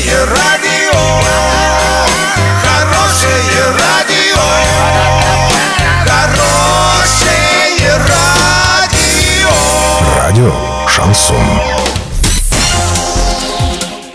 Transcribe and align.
Хорошее 0.00 0.24
радио, 0.24 0.98
хорошее 2.62 3.64
радио, 3.78 4.40
хорошее 6.06 7.96
радио. 8.08 9.50
Радио 10.16 10.52
«Шансон». 10.88 11.36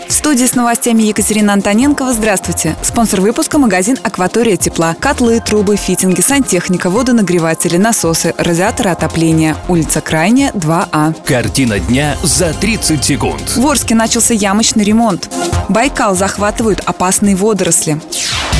В 0.08 0.12
студии 0.12 0.46
с 0.46 0.56
новостями 0.56 1.02
Екатерина 1.04 1.52
Антоненкова. 1.52 2.12
Здравствуйте. 2.12 2.74
Спонсор 2.82 3.20
выпуска– 3.20 3.58
магазин 3.60 3.96
«Акватория 4.02 4.56
тепла». 4.56 4.96
Котлы, 4.98 5.38
трубы, 5.38 5.76
фитинги, 5.76 6.20
сантехника, 6.20 6.90
водонагреватели, 6.90 7.76
насосы, 7.76 8.34
радиаторы 8.36 8.90
отопления. 8.90 9.56
Улица 9.68 10.00
Крайняя, 10.00 10.50
2А. 10.50 11.14
Картина 11.24 11.78
дня 11.78 12.16
за 12.24 12.52
30 12.54 13.04
секунд. 13.04 13.56
В 13.56 13.64
Орске 13.64 13.94
начался 13.94 14.34
ямочный 14.34 14.82
ремонт. 14.82 15.30
Байкал 15.68 16.14
захватывают 16.14 16.80
опасные 16.84 17.36
водоросли. 17.36 18.00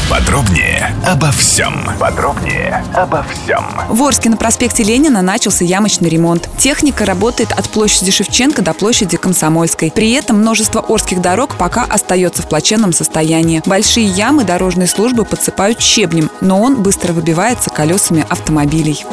Подробнее 0.08 0.94
обо 1.04 1.32
всем. 1.32 1.84
Подробнее 1.98 2.84
обо 2.94 3.24
всем. 3.24 3.64
В 3.88 4.02
Орске 4.04 4.30
на 4.30 4.36
проспекте 4.36 4.84
Ленина 4.84 5.20
начался 5.20 5.64
ямочный 5.64 6.08
ремонт. 6.08 6.48
Техника 6.58 7.04
работает 7.04 7.50
от 7.50 7.68
площади 7.68 8.12
Шевченко 8.12 8.62
до 8.62 8.72
площади 8.72 9.16
Комсомольской. 9.16 9.90
При 9.90 10.12
этом 10.12 10.38
множество 10.38 10.80
орских 10.80 11.20
дорог 11.20 11.56
пока 11.56 11.82
остается 11.84 12.42
в 12.42 12.48
плачевном 12.48 12.92
состоянии. 12.92 13.62
Большие 13.66 14.06
ямы 14.06 14.44
дорожные 14.44 14.86
службы 14.86 15.24
подсыпают 15.24 15.80
щебнем, 15.80 16.30
но 16.40 16.62
он 16.62 16.82
быстро 16.82 17.12
выбивается 17.12 17.70
колесами 17.70 18.24
автомобилей. 18.28 19.04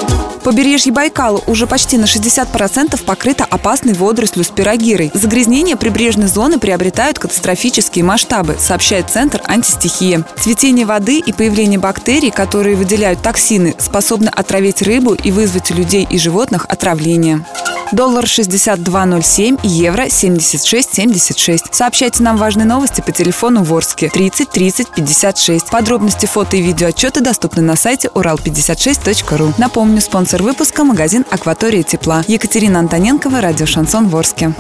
Побережье 0.43 0.91
Байкала 0.91 1.41
уже 1.47 1.67
почти 1.67 1.97
на 1.97 2.05
60% 2.05 3.03
покрыто 3.05 3.45
опасной 3.45 3.93
водорослью 3.93 4.43
спирогирой. 4.43 5.11
Загрязнения 5.13 5.75
прибрежной 5.77 6.27
зоны 6.27 6.59
приобретают 6.59 7.17
катастрофические 7.17 8.03
масштабы, 8.03 8.57
сообщает 8.59 9.09
Центр 9.09 9.41
антистихия. 9.45 10.25
Цветение 10.37 10.85
воды 10.85 11.19
и 11.19 11.31
появление 11.31 11.79
бактерий, 11.79 12.31
которые 12.31 12.75
выделяют 12.75 13.21
токсины, 13.21 13.75
способны 13.79 14.29
отравить 14.29 14.81
рыбу 14.81 15.13
и 15.13 15.31
вызвать 15.31 15.71
у 15.71 15.75
людей 15.75 16.05
и 16.09 16.17
животных 16.17 16.65
отравление. 16.67 17.45
Доллар 17.93 18.23
62.07, 18.23 19.59
евро 19.61 20.05
76.76. 20.07 21.59
Сообщайте 21.71 22.23
нам 22.23 22.37
важные 22.37 22.65
новости 22.65 23.01
по 23.01 23.11
телефону 23.11 23.63
Ворске 23.63 24.09
30 24.09 24.49
30 24.49 24.87
56. 24.95 25.69
Подробности 25.69 26.25
фото 26.25 26.57
и 26.57 26.61
видео 26.61 26.87
отчеты 26.87 27.21
доступны 27.21 27.61
на 27.61 27.75
сайте 27.75 28.07
урал56.ру. 28.07 29.53
Напомню, 29.59 30.01
спонсор 30.01 30.41
выпуска– 30.41 30.83
магазин 30.83 31.23
«Акватория 31.29 31.83
тепла». 31.83 32.23
Екатерина 32.27 32.79
Антоненкова, 32.79 33.41
радио 33.41 33.67
«Шансон 33.67 34.07
Ворске». 34.07 34.53